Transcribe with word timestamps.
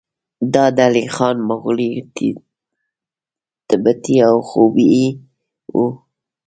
دا 0.53 0.65
ډلې 0.77 1.03
خان، 1.15 1.37
مغولي، 1.49 1.91
تبتي 3.67 4.15
او 4.29 4.37
خویي 4.49 5.07
وو. 5.73 5.87